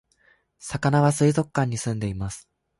[0.57, 2.49] さかなは水族館に住んでいます